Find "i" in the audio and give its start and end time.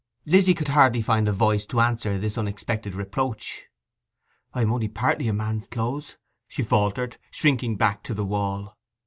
4.55-4.61